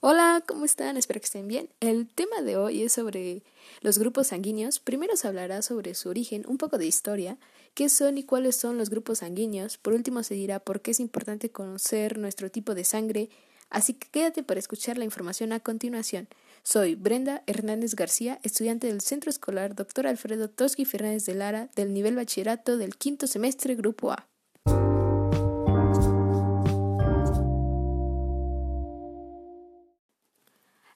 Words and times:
Hola, 0.00 0.44
¿cómo 0.46 0.64
están? 0.64 0.96
Espero 0.96 1.18
que 1.18 1.24
estén 1.24 1.48
bien. 1.48 1.70
El 1.80 2.06
tema 2.06 2.40
de 2.42 2.56
hoy 2.56 2.84
es 2.84 2.92
sobre 2.92 3.42
los 3.80 3.98
grupos 3.98 4.28
sanguíneos. 4.28 4.78
Primero 4.78 5.16
se 5.16 5.26
hablará 5.26 5.60
sobre 5.60 5.92
su 5.94 6.08
origen, 6.08 6.44
un 6.46 6.56
poco 6.56 6.78
de 6.78 6.86
historia, 6.86 7.36
qué 7.74 7.88
son 7.88 8.16
y 8.16 8.22
cuáles 8.22 8.54
son 8.54 8.78
los 8.78 8.90
grupos 8.90 9.18
sanguíneos. 9.18 9.76
Por 9.76 9.94
último 9.94 10.22
se 10.22 10.34
dirá 10.34 10.60
por 10.60 10.82
qué 10.82 10.92
es 10.92 11.00
importante 11.00 11.50
conocer 11.50 12.16
nuestro 12.16 12.48
tipo 12.48 12.76
de 12.76 12.84
sangre. 12.84 13.28
Así 13.70 13.94
que 13.94 14.08
quédate 14.08 14.44
para 14.44 14.60
escuchar 14.60 14.98
la 14.98 15.04
información 15.04 15.50
a 15.50 15.58
continuación. 15.58 16.28
Soy 16.62 16.94
Brenda 16.94 17.42
Hernández 17.48 17.96
García, 17.96 18.38
estudiante 18.44 18.86
del 18.86 19.00
Centro 19.00 19.30
Escolar 19.30 19.74
Dr. 19.74 20.06
Alfredo 20.06 20.48
Tosqui 20.48 20.84
Fernández 20.84 21.26
de 21.26 21.34
Lara 21.34 21.70
del 21.74 21.92
nivel 21.92 22.14
bachillerato 22.14 22.76
del 22.76 22.96
quinto 22.96 23.26
semestre 23.26 23.74
Grupo 23.74 24.12
A. 24.12 24.28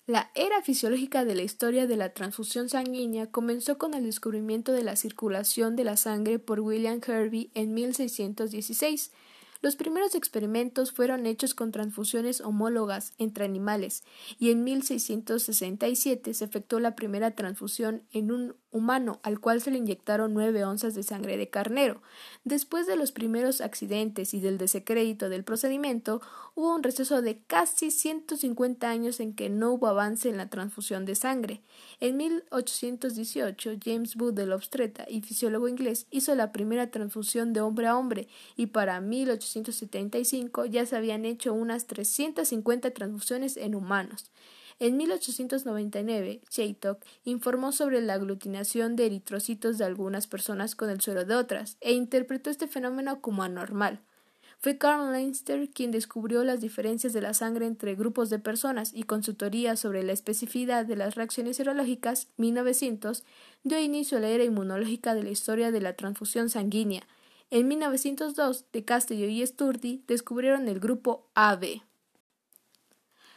La 0.07 0.33
era 0.35 0.61
fisiológica 0.63 1.25
de 1.25 1.37
la 1.37 1.45
historia 1.45 1.87
de 1.87 1.97
la 1.97 2.13
transfusión 2.13 2.69
sanguínea 2.69 3.31
comenzó 3.31 3.79
con 3.79 3.95
el 3.95 4.05
descubrimiento 4.05 4.73
de 4.73 4.83
la 4.83 4.97
circulación 4.97 5.77
de 5.77 5.85
la 5.85 5.97
sangre 5.97 6.41
por 6.41 6.59
William 6.59 7.01
Hervey 7.07 7.53
en 7.55 7.73
1616. 7.73 9.13
Los 9.61 9.77
primeros 9.77 10.17
experimentos 10.17 10.91
fueron 10.91 11.25
hechos 11.25 11.55
con 11.55 11.71
transfusiones 11.71 12.41
homólogas 12.41 13.13
entre 13.19 13.45
animales 13.45 14.03
y 14.41 14.51
en 14.51 14.65
1667 14.65 16.35
se 16.35 16.45
efectuó 16.45 16.81
la 16.81 16.97
primera 16.97 17.37
transfusión 17.37 18.03
en 18.11 18.33
un 18.33 18.57
humano 18.73 19.21
al 19.23 19.39
cual 19.39 19.61
se 19.61 19.71
le 19.71 19.79
inyectaron 19.79 20.35
nueve 20.35 20.65
onzas 20.65 20.95
de 20.95 21.03
sangre 21.03 21.37
de 21.37 21.49
carnero. 21.49 22.03
Después 22.45 22.87
de 22.87 22.97
los 22.97 23.13
primeros 23.13 23.61
accidentes 23.61 24.35
y 24.35 24.41
del 24.41 24.59
desecrédito 24.59 25.29
del 25.29 25.45
procedimiento, 25.45 26.21
hubo 26.55 26.75
un 26.75 26.83
receso 26.83 27.23
de 27.23 27.39
casi 27.39 27.91
150 27.91 28.89
años 28.89 29.21
en 29.21 29.35
que 29.35 29.49
no 29.49 29.73
hubo 29.73 29.87
avance 29.87 30.29
en 30.29 30.37
la 30.37 30.49
transfusión 30.49 31.05
de 31.05 31.15
sangre. 31.15 31.61
En 32.01 32.17
1818, 32.17 33.73
James 33.83 34.17
Wood, 34.17 34.39
el 34.39 34.53
obstetra 34.53 35.07
y 35.09 35.21
fisiólogo 35.21 35.69
inglés, 35.69 36.07
hizo 36.11 36.35
la 36.35 36.53
primera 36.53 36.91
transfusión 36.91 37.53
de 37.53 37.61
hombre 37.61 37.87
a 37.87 37.97
hombre 37.97 38.29
y 38.57 38.67
para 38.67 39.01
1875 39.01 40.65
ya 40.67 40.87
se 40.87 40.97
habían 40.97 41.25
hecho 41.25 41.53
unas 41.53 41.87
350 41.87 42.91
transfusiones 42.91 43.57
en 43.57 43.75
humanos. 43.75 44.31
En 44.79 44.97
1899, 44.97 46.41
Chaytok 46.49 47.05
informó 47.25 47.73
sobre 47.73 48.01
la 48.01 48.15
aglutinación 48.15 48.97
de 48.97 49.07
eritrocitos 49.07 49.79
de 49.79 49.85
algunas 49.85 50.27
personas 50.27 50.75
con 50.75 50.91
el 50.91 51.01
suero 51.01 51.25
de 51.25 51.35
otras 51.35 51.77
e 51.81 51.93
interpretó 51.93 52.51
este 52.51 52.67
fenómeno 52.67 53.21
como 53.21 53.43
anormal. 53.43 54.01
Fue 54.63 54.79
Karl 54.79 55.11
Leinster 55.11 55.69
quien 55.71 55.91
descubrió 55.91 56.45
las 56.45 56.61
diferencias 56.61 57.13
de 57.13 57.21
la 57.21 57.35
sangre 57.35 57.67
entre 57.67 57.97
grupos 57.97 58.31
de 58.31 58.39
personas 58.39 58.93
y 58.95 59.03
con 59.03 59.25
su 59.25 59.35
teoría 59.35 59.75
sobre 59.75 60.05
la 60.05 60.13
especificidad 60.13 60.87
de 60.87 60.95
las 60.95 61.17
reacciones 61.17 61.57
serológicas, 61.57 62.29
1900, 62.37 63.25
dio 63.65 63.81
inicio 63.81 64.19
a 64.19 64.21
la 64.21 64.29
era 64.29 64.45
inmunológica 64.45 65.15
de 65.15 65.25
la 65.25 65.31
historia 65.31 65.73
de 65.73 65.81
la 65.81 65.97
transfusión 65.97 66.49
sanguínea. 66.49 67.03
En 67.51 67.67
1902, 67.67 68.67
De 68.73 68.85
Castello 68.85 69.27
y 69.27 69.45
Sturdy 69.45 70.05
descubrieron 70.07 70.69
el 70.69 70.79
grupo 70.79 71.29
AB. 71.35 71.83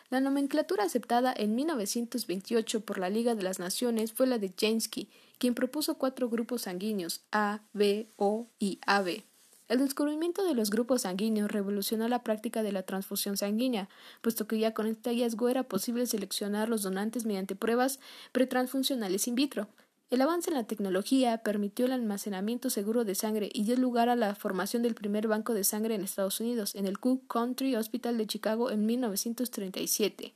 La 0.10 0.20
nomenclatura 0.20 0.84
aceptada 0.84 1.34
en 1.36 1.56
1928 1.56 2.82
por 2.82 3.00
la 3.00 3.10
Liga 3.10 3.34
de 3.34 3.42
las 3.42 3.58
Naciones 3.58 4.14
fue 4.14 4.28
la 4.28 4.38
de 4.38 4.54
Jansky, 4.56 5.10
quien 5.40 5.56
propuso 5.56 5.96
cuatro 5.96 6.30
grupos 6.30 6.64
sanguíneos 6.64 7.22
A, 7.32 7.62
B, 7.74 8.08
O 8.16 8.48
y 8.60 8.80
AB. 8.86 9.24
El 9.68 9.80
descubrimiento 9.80 10.46
de 10.48 10.54
los 10.54 10.70
grupos 10.70 11.02
sanguíneos 11.02 11.52
revolucionó 11.52 12.08
la 12.08 12.22
práctica 12.22 12.62
de 12.62 12.72
la 12.72 12.84
transfusión 12.84 13.36
sanguínea, 13.36 13.90
puesto 14.22 14.48
que 14.48 14.60
ya 14.60 14.76
con 14.76 14.86
este 14.86 15.10
hallazgo 15.10 15.50
era 15.50 15.64
posible 15.64 16.06
seleccionar 16.06 16.70
los 16.70 16.84
donantes 16.84 17.26
mediante 17.26 17.56
pruebas 17.56 18.00
pretransfuncionales 18.32 19.28
in 19.28 19.34
vitro. 19.34 19.68
El 20.12 20.22
avance 20.22 20.52
en 20.52 20.56
la 20.56 20.68
tecnología 20.68 21.40
permitió 21.40 21.88
el 21.88 21.92
almacenamiento 21.92 22.70
seguro 22.70 23.06
de 23.06 23.16
sangre 23.16 23.50
y 23.52 23.64
dio 23.64 23.76
lugar 23.76 24.08
a 24.08 24.16
la 24.16 24.36
formación 24.36 24.84
del 24.84 24.94
primer 24.94 25.28
banco 25.28 25.56
de 25.56 25.64
sangre 25.64 25.96
en 25.96 26.04
Estados 26.04 26.40
Unidos, 26.40 26.76
en 26.76 26.86
el 26.86 27.00
Cook 27.00 27.28
Country 27.28 27.76
Hospital 27.76 28.18
de 28.18 28.28
Chicago 28.28 28.70
en 28.70 28.86
1937. 28.86 30.36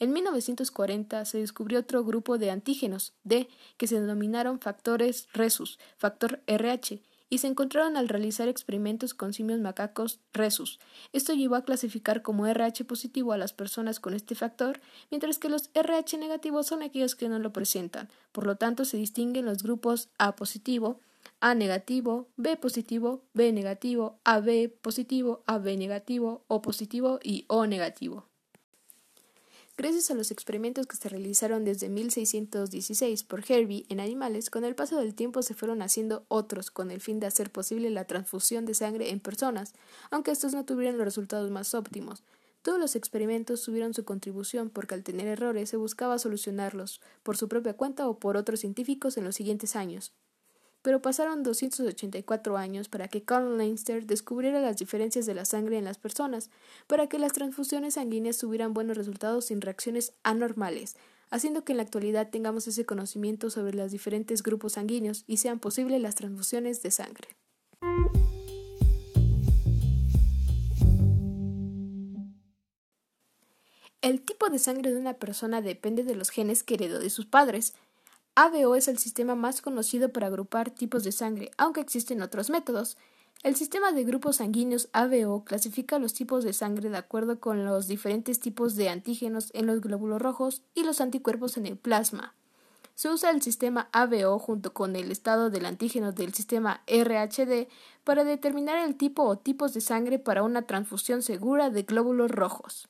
En 0.00 0.12
1940 0.12 1.24
se 1.24 1.38
descubrió 1.38 1.78
otro 1.78 2.04
grupo 2.04 2.36
de 2.36 2.50
antígenos, 2.50 3.14
D, 3.22 3.48
que 3.76 3.86
se 3.86 4.00
denominaron 4.00 4.58
factores 4.58 5.28
Resus, 5.32 5.78
factor 5.96 6.42
RH, 6.46 7.00
y 7.30 7.38
se 7.38 7.46
encontraron 7.46 7.96
al 7.96 8.08
realizar 8.08 8.48
experimentos 8.48 9.14
con 9.14 9.32
simios 9.32 9.60
macacos 9.60 10.20
Resus. 10.32 10.78
Esto 11.12 11.32
llevó 11.32 11.56
a 11.56 11.64
clasificar 11.64 12.22
como 12.22 12.46
RH 12.46 12.84
positivo 12.84 13.32
a 13.32 13.38
las 13.38 13.52
personas 13.52 14.00
con 14.00 14.14
este 14.14 14.34
factor, 14.34 14.80
mientras 15.10 15.38
que 15.38 15.48
los 15.48 15.70
RH 15.74 16.18
negativos 16.18 16.66
son 16.66 16.82
aquellos 16.82 17.14
que 17.14 17.28
no 17.28 17.38
lo 17.38 17.52
presentan. 17.52 18.08
Por 18.32 18.46
lo 18.46 18.56
tanto, 18.56 18.84
se 18.84 18.96
distinguen 18.96 19.46
los 19.46 19.62
grupos 19.62 20.08
A 20.18 20.36
positivo, 20.36 21.00
A 21.40 21.54
negativo, 21.54 22.28
B 22.36 22.56
positivo, 22.56 23.22
B 23.32 23.52
negativo, 23.52 24.18
AB 24.24 24.70
positivo, 24.80 25.42
AB 25.46 25.76
negativo, 25.76 26.44
O 26.48 26.62
positivo 26.62 27.20
y 27.22 27.44
O 27.48 27.66
negativo. 27.66 28.26
Gracias 29.76 30.08
a 30.12 30.14
los 30.14 30.30
experimentos 30.30 30.86
que 30.86 30.94
se 30.94 31.08
realizaron 31.08 31.64
desde 31.64 31.88
1616 31.88 33.24
por 33.24 33.40
Hervey 33.40 33.86
en 33.88 33.98
animales, 33.98 34.48
con 34.48 34.64
el 34.64 34.76
paso 34.76 35.00
del 35.00 35.16
tiempo 35.16 35.42
se 35.42 35.54
fueron 35.54 35.82
haciendo 35.82 36.24
otros 36.28 36.70
con 36.70 36.92
el 36.92 37.00
fin 37.00 37.18
de 37.18 37.26
hacer 37.26 37.50
posible 37.50 37.90
la 37.90 38.06
transfusión 38.06 38.66
de 38.66 38.74
sangre 38.74 39.10
en 39.10 39.18
personas, 39.18 39.74
aunque 40.12 40.30
estos 40.30 40.54
no 40.54 40.64
tuvieron 40.64 40.96
los 40.96 41.04
resultados 41.04 41.50
más 41.50 41.74
óptimos. 41.74 42.22
Todos 42.62 42.78
los 42.78 42.94
experimentos 42.94 43.62
tuvieron 43.62 43.94
su 43.94 44.04
contribución 44.04 44.70
porque 44.70 44.94
al 44.94 45.02
tener 45.02 45.26
errores 45.26 45.70
se 45.70 45.76
buscaba 45.76 46.20
solucionarlos 46.20 47.00
por 47.24 47.36
su 47.36 47.48
propia 47.48 47.76
cuenta 47.76 48.08
o 48.08 48.20
por 48.20 48.36
otros 48.36 48.60
científicos 48.60 49.16
en 49.16 49.24
los 49.24 49.34
siguientes 49.34 49.74
años 49.74 50.12
pero 50.84 51.00
pasaron 51.00 51.42
284 51.42 52.58
años 52.58 52.90
para 52.90 53.08
que 53.08 53.22
Carl 53.22 53.56
Leinster 53.56 54.04
descubriera 54.04 54.60
las 54.60 54.76
diferencias 54.76 55.24
de 55.24 55.32
la 55.32 55.46
sangre 55.46 55.78
en 55.78 55.84
las 55.84 55.96
personas, 55.96 56.50
para 56.86 57.06
que 57.06 57.18
las 57.18 57.32
transfusiones 57.32 57.94
sanguíneas 57.94 58.36
tuvieran 58.36 58.74
buenos 58.74 58.98
resultados 58.98 59.46
sin 59.46 59.62
reacciones 59.62 60.12
anormales, 60.24 60.96
haciendo 61.30 61.64
que 61.64 61.72
en 61.72 61.78
la 61.78 61.84
actualidad 61.84 62.28
tengamos 62.28 62.68
ese 62.68 62.84
conocimiento 62.84 63.48
sobre 63.48 63.72
los 63.72 63.92
diferentes 63.92 64.42
grupos 64.42 64.74
sanguíneos 64.74 65.24
y 65.26 65.38
sean 65.38 65.58
posibles 65.58 66.02
las 66.02 66.16
transfusiones 66.16 66.82
de 66.82 66.90
sangre. 66.90 67.28
El 74.02 74.20
tipo 74.20 74.50
de 74.50 74.58
sangre 74.58 74.92
de 74.92 75.00
una 75.00 75.14
persona 75.14 75.62
depende 75.62 76.04
de 76.04 76.14
los 76.14 76.28
genes 76.28 76.62
que 76.62 76.74
heredó 76.74 76.98
de 76.98 77.08
sus 77.08 77.24
padres. 77.24 77.72
ABO 78.36 78.74
es 78.74 78.88
el 78.88 78.98
sistema 78.98 79.36
más 79.36 79.62
conocido 79.62 80.12
para 80.12 80.26
agrupar 80.26 80.70
tipos 80.70 81.04
de 81.04 81.12
sangre, 81.12 81.52
aunque 81.56 81.80
existen 81.80 82.20
otros 82.20 82.50
métodos. 82.50 82.96
El 83.44 83.54
sistema 83.54 83.92
de 83.92 84.02
grupos 84.02 84.36
sanguíneos 84.36 84.88
ABO 84.92 85.44
clasifica 85.44 86.00
los 86.00 86.14
tipos 86.14 86.42
de 86.42 86.52
sangre 86.52 86.90
de 86.90 86.96
acuerdo 86.96 87.38
con 87.38 87.64
los 87.64 87.86
diferentes 87.86 88.40
tipos 88.40 88.74
de 88.74 88.88
antígenos 88.88 89.50
en 89.54 89.66
los 89.66 89.80
glóbulos 89.80 90.20
rojos 90.20 90.62
y 90.74 90.82
los 90.82 91.00
anticuerpos 91.00 91.56
en 91.56 91.66
el 91.66 91.76
plasma. 91.76 92.34
Se 92.96 93.08
usa 93.08 93.30
el 93.30 93.40
sistema 93.40 93.88
ABO 93.92 94.38
junto 94.40 94.72
con 94.72 94.96
el 94.96 95.12
estado 95.12 95.50
del 95.50 95.66
antígeno 95.66 96.10
del 96.10 96.34
sistema 96.34 96.82
RHD 96.88 97.68
para 98.02 98.24
determinar 98.24 98.78
el 98.78 98.96
tipo 98.96 99.22
o 99.22 99.38
tipos 99.38 99.74
de 99.74 99.80
sangre 99.80 100.18
para 100.18 100.42
una 100.42 100.62
transfusión 100.62 101.22
segura 101.22 101.70
de 101.70 101.82
glóbulos 101.82 102.32
rojos. 102.32 102.88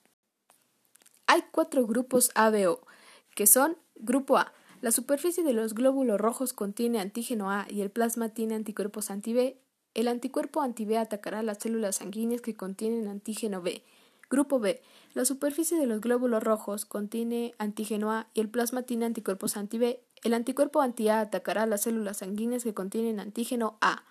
Hay 1.27 1.43
cuatro 1.50 1.87
grupos 1.87 2.31
ABO, 2.34 2.81
que 3.34 3.47
son 3.47 3.77
Grupo 3.97 4.37
A, 4.37 4.53
la 4.84 4.93
superficie 4.93 5.43
de 5.43 5.55
los 5.55 5.72
glóbulos 5.72 6.21
rojos 6.21 6.53
contiene 6.53 7.00
antígeno 7.00 7.50
A 7.50 7.67
y 7.71 7.81
el 7.81 7.89
plasma 7.89 8.28
tiene 8.28 8.55
anticuerpos 8.55 9.11
anti-B. 9.11 9.56
El 9.95 10.09
anticuerpo 10.09 10.61
anti-B 10.61 10.99
atacará 10.99 11.43
las 11.43 11.56
células 11.56 11.97
sanguíneas 11.97 12.43
que 12.43 12.55
contienen 12.55 13.09
antígeno 13.09 13.62
B. 13.62 13.83
Grupo 14.28 14.61
B. 14.61 14.83
La 15.15 15.25
superficie 15.25 15.78
de 15.78 15.87
los 15.87 16.03
glóbulos 16.03 16.43
rojos 16.43 16.84
contiene 16.84 17.54
antígeno 17.57 18.13
A 18.13 18.28
y 18.34 18.41
el 18.41 18.51
plasma 18.51 18.83
tiene 18.83 19.07
anticuerpos 19.07 19.57
anti-B. 19.57 20.03
El 20.22 20.34
anticuerpo 20.34 20.83
anti-A 20.83 21.21
atacará 21.21 21.65
las 21.65 21.80
células 21.80 22.19
sanguíneas 22.19 22.63
que 22.63 22.75
contienen 22.75 23.21
antígeno 23.21 23.78
A. 23.80 24.04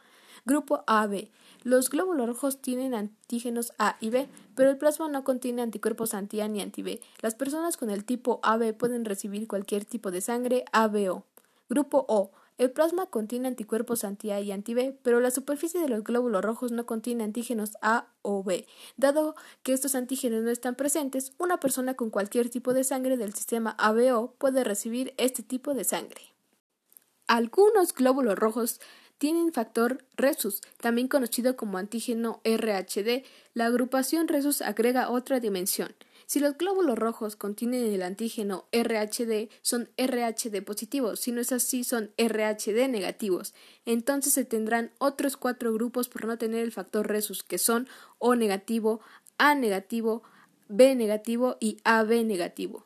Grupo 0.45 0.83
AB. 0.87 1.29
Los 1.63 1.89
glóbulos 1.89 2.27
rojos 2.27 2.61
tienen 2.61 2.93
antígenos 2.93 3.71
A 3.79 3.95
y 4.01 4.09
B, 4.09 4.27
pero 4.55 4.69
el 4.69 4.77
plasma 4.77 5.07
no 5.07 5.23
contiene 5.23 5.61
anticuerpos 5.61 6.13
anti-A 6.13 6.49
ni 6.49 6.61
anti-B. 6.61 6.99
Las 7.21 7.35
personas 7.35 7.77
con 7.77 7.89
el 7.89 8.03
tipo 8.03 8.41
AB 8.43 8.73
pueden 8.73 9.05
recibir 9.05 9.47
cualquier 9.47 9.85
tipo 9.85 10.11
de 10.11 10.19
sangre 10.19 10.65
ABO. 10.73 11.23
Grupo 11.69 12.05
O. 12.09 12.31
El 12.57 12.71
plasma 12.71 13.05
contiene 13.05 13.47
anticuerpos 13.47 14.03
anti-A 14.03 14.41
y 14.41 14.51
anti-B, 14.51 14.99
pero 15.01 15.21
la 15.21 15.31
superficie 15.31 15.79
de 15.79 15.87
los 15.87 16.03
glóbulos 16.03 16.43
rojos 16.43 16.73
no 16.73 16.85
contiene 16.85 17.23
antígenos 17.23 17.77
A 17.81 18.07
o 18.21 18.43
B. 18.43 18.67
Dado 18.97 19.35
que 19.63 19.71
estos 19.71 19.95
antígenos 19.95 20.43
no 20.43 20.51
están 20.51 20.75
presentes, 20.75 21.31
una 21.39 21.61
persona 21.61 21.93
con 21.93 22.09
cualquier 22.09 22.49
tipo 22.49 22.73
de 22.73 22.83
sangre 22.83 23.15
del 23.15 23.33
sistema 23.33 23.71
ABO 23.79 24.33
puede 24.37 24.65
recibir 24.65 25.13
este 25.17 25.41
tipo 25.41 25.73
de 25.73 25.85
sangre. 25.85 26.33
Algunos 27.27 27.93
glóbulos 27.93 28.37
rojos 28.37 28.81
tienen 29.17 29.53
factor 29.53 30.03
Resus, 30.17 30.61
también 30.81 31.07
conocido 31.07 31.55
como 31.55 31.77
antígeno 31.77 32.41
RHD. 32.43 33.23
La 33.53 33.67
agrupación 33.67 34.27
Resus 34.27 34.61
agrega 34.61 35.09
otra 35.09 35.39
dimensión. 35.39 35.93
Si 36.25 36.39
los 36.39 36.57
glóbulos 36.57 36.97
rojos 36.97 37.35
contienen 37.35 37.93
el 37.93 38.01
antígeno 38.01 38.65
RHD, 38.71 39.49
son 39.61 39.89
RHD 39.97 40.63
positivos, 40.63 41.19
si 41.19 41.31
no 41.31 41.41
es 41.41 41.51
así, 41.51 41.83
son 41.83 42.11
RHD 42.17 42.87
negativos. 42.89 43.53
Entonces 43.85 44.33
se 44.33 44.45
tendrán 44.45 44.91
otros 44.97 45.37
cuatro 45.37 45.73
grupos 45.73 46.09
por 46.09 46.25
no 46.25 46.37
tener 46.37 46.63
el 46.63 46.71
factor 46.71 47.07
resus, 47.07 47.43
que 47.43 47.57
son 47.57 47.87
O 48.19 48.35
negativo, 48.35 49.01
A 49.37 49.53
negativo, 49.55 50.23
B 50.69 50.95
negativo 50.95 51.57
y 51.59 51.77
AB 51.83 52.25
negativo. 52.25 52.85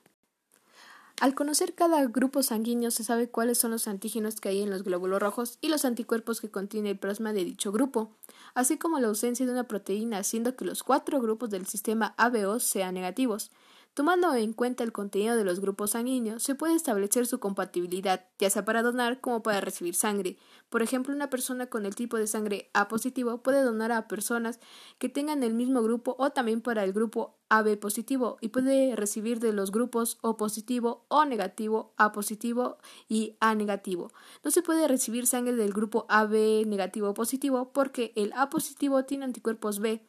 Al 1.19 1.33
conocer 1.33 1.73
cada 1.73 2.05
grupo 2.05 2.43
sanguíneo 2.43 2.91
se 2.91 3.03
sabe 3.03 3.27
cuáles 3.27 3.57
son 3.57 3.71
los 3.71 3.87
antígenos 3.87 4.39
que 4.39 4.49
hay 4.49 4.61
en 4.61 4.69
los 4.69 4.83
glóbulos 4.83 5.19
rojos 5.19 5.57
y 5.61 5.69
los 5.69 5.83
anticuerpos 5.83 6.39
que 6.41 6.51
contiene 6.51 6.91
el 6.91 6.99
plasma 6.99 7.33
de 7.33 7.43
dicho 7.43 7.71
grupo, 7.71 8.11
así 8.53 8.77
como 8.77 8.99
la 8.99 9.07
ausencia 9.07 9.43
de 9.47 9.51
una 9.51 9.63
proteína 9.63 10.19
haciendo 10.19 10.55
que 10.55 10.63
los 10.63 10.83
cuatro 10.83 11.19
grupos 11.19 11.49
del 11.49 11.65
sistema 11.65 12.13
ABO 12.17 12.59
sean 12.59 12.93
negativos. 12.93 13.49
Tomando 13.97 14.31
en 14.35 14.53
cuenta 14.53 14.83
el 14.83 14.91
contenido 14.91 15.35
de 15.35 15.43
los 15.43 15.59
grupos 15.59 15.89
sanguíneos, 15.89 16.43
se 16.43 16.53
puede 16.53 16.75
establecer 16.75 17.25
su 17.25 17.39
compatibilidad, 17.39 18.27
ya 18.37 18.47
sea 18.51 18.63
para 18.63 18.83
donar 18.83 19.21
como 19.21 19.41
para 19.41 19.59
recibir 19.59 19.95
sangre. 19.95 20.37
Por 20.69 20.83
ejemplo, 20.83 21.15
una 21.15 21.31
persona 21.31 21.65
con 21.65 21.83
el 21.83 21.95
tipo 21.95 22.15
de 22.15 22.27
sangre 22.27 22.69
A 22.75 22.89
positivo 22.89 23.41
puede 23.41 23.63
donar 23.63 23.91
a 23.91 24.07
personas 24.07 24.59
que 24.99 25.09
tengan 25.09 25.41
el 25.41 25.55
mismo 25.55 25.81
grupo 25.81 26.15
o 26.19 26.29
también 26.29 26.61
para 26.61 26.83
el 26.83 26.93
grupo 26.93 27.39
AB 27.49 27.79
positivo 27.79 28.37
y 28.39 28.49
puede 28.49 28.95
recibir 28.95 29.39
de 29.39 29.51
los 29.51 29.71
grupos 29.71 30.19
O 30.21 30.37
positivo, 30.37 31.07
O 31.07 31.25
negativo, 31.25 31.95
A 31.97 32.11
positivo 32.11 32.77
y 33.09 33.35
A 33.39 33.55
negativo. 33.55 34.11
No 34.43 34.51
se 34.51 34.61
puede 34.61 34.87
recibir 34.87 35.25
sangre 35.25 35.55
del 35.55 35.73
grupo 35.73 36.05
AB 36.07 36.67
negativo 36.67 37.09
o 37.09 37.13
positivo 37.15 37.71
porque 37.73 38.13
el 38.15 38.31
A 38.33 38.51
positivo 38.51 39.05
tiene 39.05 39.25
anticuerpos 39.25 39.79
B 39.79 40.03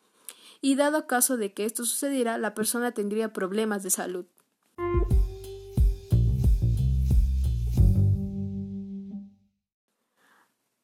y 0.61 0.75
dado 0.77 1.07
caso 1.07 1.37
de 1.37 1.53
que 1.53 1.65
esto 1.65 1.85
sucediera, 1.85 2.39
la 2.39 2.55
persona 2.55 2.93
tendría 2.93 3.33
problemas 3.33 3.83
de 3.83 3.91
salud. 3.91 4.27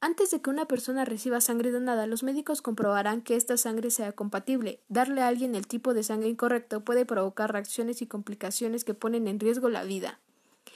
Antes 0.04 0.30
de 0.30 0.42
que 0.42 0.50
una 0.50 0.66
persona 0.66 1.06
reciba 1.06 1.40
sangre 1.40 1.70
donada, 1.70 2.06
los 2.06 2.22
médicos 2.22 2.60
comprobarán 2.60 3.22
que 3.22 3.36
esta 3.36 3.56
sangre 3.56 3.90
sea 3.90 4.12
compatible. 4.12 4.82
Darle 4.90 5.22
a 5.22 5.28
alguien 5.28 5.54
el 5.54 5.66
tipo 5.66 5.94
de 5.94 6.02
sangre 6.02 6.28
incorrecto 6.28 6.84
puede 6.84 7.06
provocar 7.06 7.50
reacciones 7.50 8.02
y 8.02 8.06
complicaciones 8.06 8.84
que 8.84 8.92
ponen 8.92 9.28
en 9.28 9.40
riesgo 9.40 9.70
la 9.70 9.82
vida. 9.82 10.20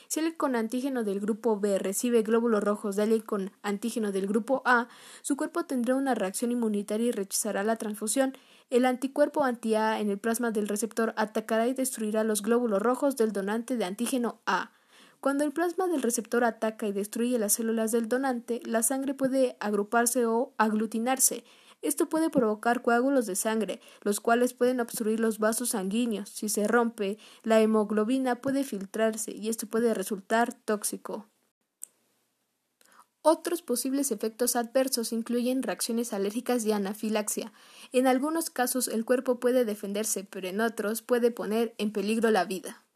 Si 0.08 0.20
alguien 0.20 0.37
con 0.38 0.56
antígeno 0.56 1.05
del 1.05 1.20
grupo 1.20 1.60
B 1.60 1.78
recibe 1.78 2.22
glóbulos 2.22 2.64
rojos 2.64 2.96
de 2.96 3.02
alguien 3.02 3.20
con 3.20 3.52
antígeno 3.62 4.10
del 4.10 4.26
grupo 4.26 4.62
A, 4.64 4.88
su 5.20 5.37
cuerpo 5.37 5.66
tendrá 5.66 5.94
una 5.96 6.14
reacción 6.14 6.50
inmunitaria 6.50 7.08
y 7.08 7.12
rechazará 7.12 7.62
la 7.62 7.76
transfusión. 7.76 8.32
El 8.70 8.87
anticuerpo 8.87 9.44
anti-A 9.44 10.00
en 10.00 10.08
el 10.08 10.16
plasma 10.16 10.50
del 10.50 10.66
receptor 10.66 11.12
atacará 11.19 11.69
y 11.69 11.75
destruirá 11.75 12.25
los 12.25 12.40
glóbulos 12.40 12.81
rojos 12.81 13.19
del 13.19 13.32
donante 13.32 13.76
de 13.76 13.84
antígeno 13.84 14.40
A. 14.46 14.72
Cuando 15.20 15.44
el 15.44 15.52
plasma 15.52 15.88
del 15.88 16.00
receptor 16.00 16.43
ataca 16.43 16.87
y 16.87 16.93
destruye 16.93 17.38
las 17.38 17.52
células 17.52 17.93
del 17.93 18.08
donante, 18.08 18.62
la 18.64 18.82
sangre 18.82 19.12
puede 19.12 19.58
agruparse 19.61 20.25
o 20.25 20.54
aglutinarse. 20.56 21.44
Esto 21.80 22.08
puede 22.08 22.30
provocar 22.30 22.82
coágulos 22.82 23.26
de 23.26 23.36
sangre, 23.36 23.80
los 24.02 24.20
cuales 24.20 24.52
pueden 24.52 24.80
obstruir 24.80 25.20
los 25.20 25.38
vasos 25.38 25.70
sanguíneos. 25.70 26.28
Si 26.28 26.48
se 26.48 26.66
rompe, 26.66 27.19
la 27.42 27.60
hemoglobina 27.60 28.40
puede 28.40 28.64
filtrarse 28.64 29.32
y 29.32 29.48
esto 29.48 29.66
puede 29.66 29.94
resultar 29.94 30.52
tóxico. 30.52 31.28
Otros 33.22 33.62
posibles 33.62 34.10
efectos 34.10 34.56
adversos 34.56 35.12
incluyen 35.12 35.62
reacciones 35.62 36.12
alérgicas 36.12 36.64
y 36.64 36.72
anafilaxia. 36.72 37.52
En 37.92 38.06
algunos 38.06 38.48
casos 38.48 38.88
el 38.88 39.04
cuerpo 39.04 39.38
puede 39.38 39.64
defenderse, 39.64 40.25
pero 40.25 40.48
en 40.48 40.60
otros 40.60 41.02
puede 41.02 41.30
poner 41.30 41.75
en 41.78 41.92
peligro 41.92 42.30
la 42.30 42.44
vida. 42.44 42.88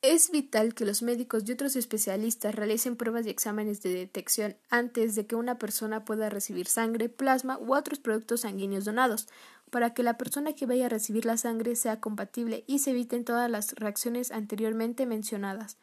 Es 0.00 0.30
vital 0.30 0.74
que 0.74 0.84
los 0.84 1.02
médicos 1.02 1.42
y 1.44 1.50
otros 1.50 1.74
especialistas 1.74 2.54
realicen 2.54 2.94
pruebas 2.94 3.26
y 3.26 3.30
exámenes 3.30 3.82
de 3.82 3.92
detección 3.92 4.56
antes 4.70 5.16
de 5.16 5.26
que 5.26 5.34
una 5.34 5.58
persona 5.58 6.04
pueda 6.04 6.28
recibir 6.28 6.68
sangre, 6.68 7.08
plasma 7.08 7.58
u 7.58 7.74
otros 7.74 7.98
productos 7.98 8.42
sanguíneos 8.42 8.84
donados, 8.84 9.26
para 9.70 9.94
que 9.94 10.04
la 10.04 10.16
persona 10.16 10.52
que 10.52 10.66
vaya 10.66 10.86
a 10.86 10.88
recibir 10.88 11.24
la 11.24 11.36
sangre 11.36 11.74
sea 11.74 12.00
compatible 12.00 12.62
y 12.68 12.78
se 12.78 12.92
eviten 12.92 13.24
todas 13.24 13.50
las 13.50 13.72
reacciones 13.72 14.30
anteriormente 14.30 15.04
mencionadas. 15.04 15.78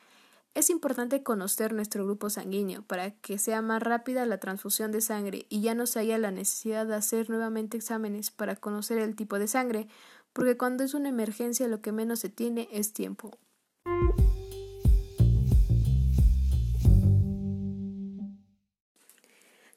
Es 0.54 0.70
importante 0.70 1.22
conocer 1.22 1.74
nuestro 1.74 2.06
grupo 2.06 2.30
sanguíneo 2.30 2.84
para 2.84 3.12
que 3.12 3.38
sea 3.38 3.62
más 3.62 3.84
rápida 3.84 4.26
la 4.26 4.40
transfusión 4.40 4.94
de 4.94 5.02
sangre 5.02 5.46
y 5.50 5.60
ya 5.60 5.76
no 5.76 5.88
se 5.88 6.00
haya 6.00 6.18
la 6.18 6.32
necesidad 6.32 6.86
de 6.86 6.96
hacer 6.96 7.30
nuevamente 7.30 7.76
exámenes 7.76 8.32
para 8.32 8.56
conocer 8.56 8.98
el 8.98 9.18
tipo 9.18 9.40
de 9.40 9.50
sangre, 9.50 9.90
porque 10.32 10.56
cuando 10.56 10.86
es 10.86 10.94
una 10.94 11.10
emergencia 11.10 11.68
lo 11.68 11.82
que 11.82 11.92
menos 11.92 12.22
se 12.22 12.30
tiene 12.30 12.70
es 12.72 12.94
tiempo. 12.94 13.38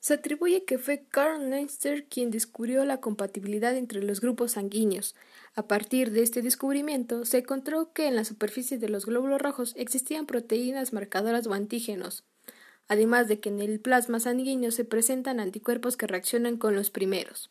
Se 0.08 0.14
atribuye 0.14 0.64
que 0.64 0.78
fue 0.78 1.04
Carl 1.10 1.50
Neinster 1.50 2.06
quien 2.06 2.30
descubrió 2.30 2.82
la 2.86 2.98
compatibilidad 2.98 3.76
entre 3.76 4.02
los 4.02 4.22
grupos 4.22 4.52
sanguíneos. 4.52 5.14
A 5.54 5.68
partir 5.68 6.12
de 6.12 6.22
este 6.22 6.40
descubrimiento, 6.40 7.26
se 7.26 7.36
encontró 7.40 7.92
que 7.92 8.06
en 8.06 8.16
la 8.16 8.24
superficie 8.24 8.78
de 8.78 8.88
los 8.88 9.04
glóbulos 9.04 9.38
rojos 9.38 9.74
existían 9.76 10.24
proteínas 10.24 10.94
marcadoras 10.94 11.46
o 11.46 11.52
antígenos, 11.52 12.24
además 12.88 13.28
de 13.28 13.38
que 13.38 13.50
en 13.50 13.60
el 13.60 13.80
plasma 13.80 14.18
sanguíneo 14.18 14.70
se 14.70 14.86
presentan 14.86 15.40
anticuerpos 15.40 15.98
que 15.98 16.06
reaccionan 16.06 16.56
con 16.56 16.74
los 16.74 16.88
primeros. 16.88 17.50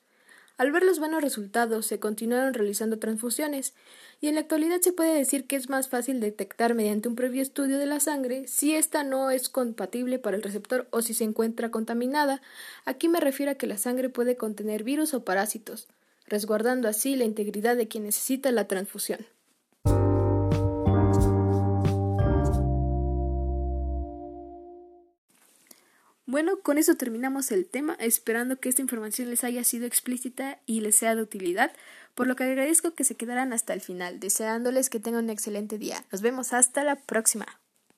Al 0.57 0.71
ver 0.71 0.81
los 0.81 0.97
buenos 0.97 1.21
resultados, 1.21 1.85
se 1.85 1.99
continuaron 1.99 2.55
realizando 2.55 2.97
transfusiones, 2.97 3.75
y 4.19 4.27
en 4.27 4.33
la 4.33 4.41
actualidad 4.41 4.81
se 4.81 4.91
puede 4.91 5.13
decir 5.15 5.45
que 5.45 5.55
es 5.55 5.69
más 5.69 5.87
fácil 5.87 6.19
detectar 6.19 6.73
mediante 6.73 7.07
un 7.07 7.15
previo 7.15 7.43
estudio 7.43 7.77
de 7.77 7.85
la 7.85 7.99
sangre 7.99 8.47
si 8.47 8.73
ésta 8.73 9.03
no 9.03 9.29
es 9.29 9.49
compatible 9.49 10.17
para 10.17 10.35
el 10.35 10.41
receptor 10.41 10.87
o 10.89 11.03
si 11.03 11.13
se 11.13 11.25
encuentra 11.25 11.69
contaminada. 11.69 12.41
Aquí 12.85 13.07
me 13.07 13.19
refiero 13.19 13.51
a 13.51 13.55
que 13.55 13.67
la 13.67 13.77
sangre 13.77 14.09
puede 14.09 14.35
contener 14.35 14.83
virus 14.83 15.13
o 15.13 15.23
parásitos, 15.23 15.87
resguardando 16.25 16.87
así 16.87 17.15
la 17.15 17.25
integridad 17.25 17.77
de 17.77 17.87
quien 17.87 18.05
necesita 18.05 18.51
la 18.51 18.67
transfusión. 18.67 19.27
Bueno, 26.37 26.59
con 26.61 26.77
eso 26.77 26.93
terminamos 26.93 27.51
el 27.51 27.65
tema, 27.65 27.95
esperando 27.99 28.59
que 28.59 28.69
esta 28.69 28.83
información 28.83 29.31
les 29.31 29.43
haya 29.43 29.63
sido 29.63 29.87
explícita 29.87 30.59
y 30.67 30.81
les 30.81 30.95
sea 30.95 31.15
de 31.15 31.23
utilidad, 31.23 31.71
por 32.13 32.27
lo 32.27 32.35
que 32.35 32.43
agradezco 32.43 32.93
que 32.93 33.03
se 33.03 33.15
quedaran 33.15 33.53
hasta 33.53 33.73
el 33.73 33.81
final, 33.81 34.19
deseándoles 34.19 34.91
que 34.91 34.99
tengan 34.99 35.23
un 35.23 35.29
excelente 35.31 35.79
día. 35.79 36.05
Nos 36.11 36.21
vemos 36.21 36.53
hasta 36.53 36.83
la 36.83 36.95
próxima. 36.95 37.47